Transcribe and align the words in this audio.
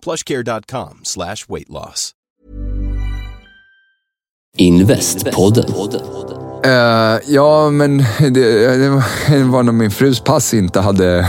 plushcare.com 0.00 1.04
slash 1.04 1.48
weight 1.48 1.70
loss. 1.70 2.14
Investpodden. 4.58 6.37
Eh, 6.64 7.18
ja, 7.26 7.70
men 7.70 7.98
det, 8.18 8.76
det 8.80 8.88
var- 9.44 9.62
när 9.62 9.72
min 9.72 9.90
frus 9.90 10.20
pass 10.20 10.54
inte 10.54 10.80
hade... 10.80 11.06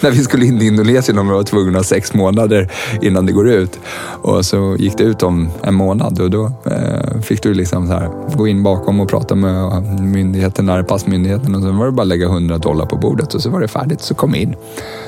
när 0.00 0.10
vi 0.10 0.22
skulle 0.24 0.46
in 0.46 0.62
i 0.62 0.66
Indonesien 0.66 1.18
och 1.18 1.26
vi 1.26 1.30
var 1.30 1.42
tvungna 1.42 1.70
att 1.70 1.84
ha 1.84 1.88
sex 1.88 2.14
månader 2.14 2.72
innan 3.02 3.26
det 3.26 3.32
går 3.32 3.48
ut. 3.50 3.78
Och 4.22 4.44
så 4.44 4.76
gick 4.78 4.98
det 4.98 5.04
ut 5.04 5.22
om 5.22 5.48
en 5.62 5.74
månad 5.74 6.20
och 6.20 6.30
då 6.30 6.44
eh, 6.66 7.20
fick 7.22 7.42
du 7.42 7.54
liksom 7.54 7.86
så 7.88 7.92
här, 7.92 8.10
gå 8.36 8.46
in 8.48 8.62
bakom 8.62 9.00
och 9.00 9.08
prata 9.08 9.34
med 9.34 9.82
myndigheten, 10.00 10.66
där, 10.66 10.82
passmyndigheten 10.82 11.54
och 11.54 11.62
så 11.62 11.70
var 11.72 11.86
det 11.86 11.92
bara 11.92 12.02
att 12.02 12.08
lägga 12.08 12.26
100 12.26 12.58
dollar 12.58 12.86
på 12.86 12.96
bordet 12.96 13.34
och 13.34 13.42
så 13.42 13.50
var 13.50 13.60
det 13.60 13.68
färdigt, 13.68 14.00
så 14.02 14.14
kom 14.14 14.34
in. 14.34 14.54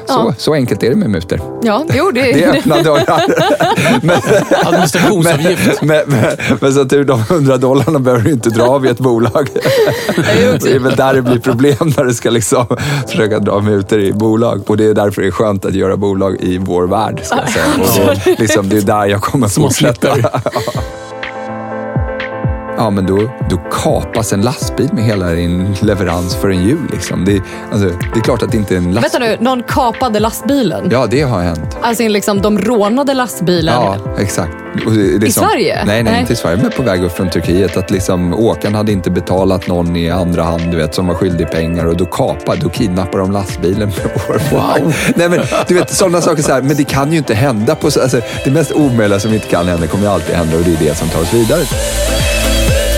Så, 0.06 0.12
Ja. 0.12 0.34
så 0.39 0.55
enkelt 0.55 0.83
är 0.83 0.91
det 0.91 0.97
med 0.97 1.11
mutor. 1.11 1.41
Ja, 1.62 1.84
jo, 1.95 2.11
det, 2.11 2.20
Det 2.33 2.47
öppnar 2.47 2.83
dörrar. 2.84 3.22
men, 4.02 4.17
Administrationsavgift. 4.67 5.83
men, 5.83 6.02
men, 6.06 6.25
men 6.61 6.72
så 6.72 6.84
tur, 6.84 7.05
de 7.05 7.20
100 7.20 7.56
dollarna 7.56 7.98
behöver 7.98 8.25
du 8.25 8.30
inte 8.33 8.50
dra 8.50 8.64
av 8.64 8.86
i 8.86 8.89
ett 8.89 8.98
bolag. 8.98 9.14
Det 10.62 10.75
är 10.75 10.79
väl 10.79 10.97
där 10.97 11.15
det 11.15 11.23
blir 11.23 11.39
problem 11.39 11.93
när 11.97 12.05
du 12.05 12.15
ska 12.15 12.31
liksom 12.31 12.67
försöka 13.09 13.39
dra 13.39 13.61
mutor 13.61 14.01
i 14.01 14.12
bolag. 14.12 14.70
Och 14.70 14.77
det 14.77 14.84
är 14.84 14.95
därför 14.95 15.23
det 15.23 15.29
är 15.29 15.33
skönt 15.33 15.65
att 15.65 15.75
göra 15.75 15.97
bolag 15.97 16.37
i 16.41 16.59
vår 16.59 16.87
värld. 16.87 17.20
Ska 17.25 17.37
jag 17.37 17.48
säga. 17.48 17.67
Och 18.09 18.17
det, 18.25 18.39
liksom, 18.39 18.69
det 18.69 18.77
är 18.77 18.83
där 18.83 19.07
jag 19.07 19.20
kommer 19.20 19.47
att 19.47 19.55
fortsätta. 19.55 20.17
Ja, 22.77 22.91
men 22.91 23.06
då, 23.06 23.19
då 23.50 23.56
kapas 23.56 24.33
en 24.33 24.42
lastbil 24.42 24.89
med 24.92 25.05
hela 25.05 25.30
din 25.30 25.77
leverans 25.80 26.36
för 26.36 26.50
en 26.50 26.62
jul. 26.69 26.89
Liksom. 26.92 27.25
Det, 27.25 27.42
alltså, 27.72 27.86
det 27.86 28.19
är 28.19 28.22
klart 28.22 28.42
att 28.42 28.50
det 28.50 28.56
inte 28.56 28.75
är 28.75 28.78
en 28.78 28.94
lastbil. 28.94 29.20
Vänta 29.20 29.36
nu, 29.42 29.44
någon 29.44 29.62
kapade 29.62 30.20
lastbilen? 30.20 30.89
Ja, 30.91 31.06
det 31.06 31.22
har 31.22 31.41
hänt. 31.41 31.77
Alltså 31.83 32.08
liksom, 32.08 32.42
de 32.42 32.58
rånade 32.58 33.14
lastbilen? 33.14 33.75
Ja, 33.75 33.97
exakt. 34.19 34.52
Är 34.86 35.25
I 35.25 35.33
Sverige? 35.33 35.84
Nej, 35.86 36.02
nej, 36.02 36.12
Nej. 36.12 36.20
inte 36.20 36.33
i 36.33 36.36
Sverige, 36.36 36.58
men 36.62 36.70
på 36.70 36.83
väg 36.83 37.05
upp 37.05 37.12
från 37.12 37.30
Turkiet. 37.30 37.77
Att 37.77 37.91
liksom, 37.91 38.34
åkaren 38.34 38.75
hade 38.75 38.92
inte 38.92 39.11
betalat 39.11 39.67
någon 39.67 39.97
i 39.97 40.11
andra 40.11 40.42
hand, 40.42 40.70
du 40.70 40.77
vet, 40.77 40.95
som 40.95 41.06
var 41.06 41.14
skyldig 41.14 41.50
pengar 41.50 41.86
och 41.86 41.97
då 41.97 42.06
kapade, 42.06 42.61
då 42.61 42.68
kidnappade 42.68 43.18
de 43.18 43.33
lastbilen. 43.33 43.92
wow! 44.51 44.95
nej, 45.14 45.29
men 45.29 45.40
du 45.68 45.74
vet, 45.74 45.95
sådana 45.95 46.20
saker 46.20 46.42
så 46.42 46.52
här, 46.52 46.63
men 46.63 46.77
det 46.77 46.84
kan 46.84 47.13
ju 47.13 47.18
inte 47.18 47.34
hända 47.34 47.74
på 47.74 47.90
så, 47.90 48.02
alltså, 48.02 48.20
Det 48.45 48.51
mest 48.51 48.73
omöjliga 48.73 49.20
som 49.20 49.34
inte 49.34 49.46
kan 49.46 49.68
hända 49.68 49.86
kommer 49.86 50.05
ju 50.05 50.11
alltid 50.11 50.34
hända 50.34 50.57
och 50.57 50.63
det 50.63 50.73
är 50.73 50.89
det 50.89 50.95
som 50.98 51.08
tar 51.08 51.20
oss 51.20 51.34
vidare. 51.34 51.63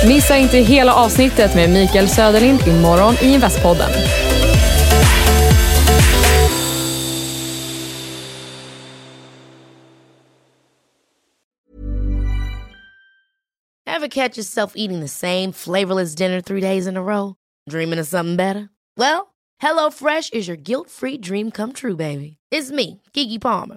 Missa 0.09 0.37
inte 0.37 0.59
hela 0.59 0.95
avsnittet 0.95 1.55
med 1.55 1.71
Mikael 1.71 2.09
Söderlind 2.09 2.61
imorgon 2.67 3.15
i 3.23 3.35
Investpodden. 3.35 3.91
Have 13.87 14.09
catch 14.11 14.39
yourself 14.39 14.73
eating 14.77 15.01
the 15.01 15.09
same 15.09 15.53
flavorless 15.53 16.15
dinner 16.15 16.41
three 16.41 16.61
days 16.61 16.87
in 16.87 16.97
a 16.97 17.03
row? 17.03 17.35
Dreaming 17.71 18.01
of 18.01 18.07
something 18.07 18.37
better? 18.37 18.69
Well, 18.97 19.27
Hello 19.59 19.91
Fresh 19.91 20.31
is 20.33 20.49
your 20.49 20.57
guilt-free 20.57 21.19
dream 21.19 21.51
come 21.51 21.73
true, 21.73 21.97
baby. 21.97 22.37
It's 22.53 22.71
me, 22.71 23.01
Gigi 23.13 23.39
Palmer. 23.39 23.77